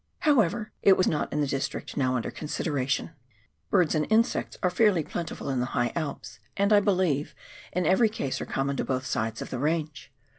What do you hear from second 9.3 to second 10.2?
of the range.